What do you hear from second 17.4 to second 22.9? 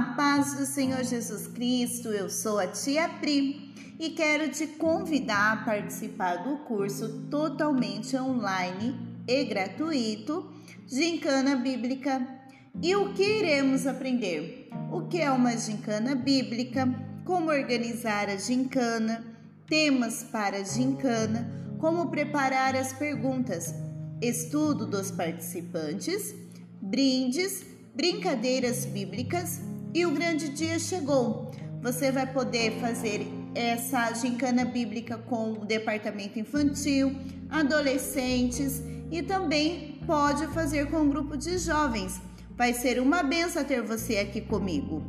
organizar a gincana? Temas para a gincana? Como preparar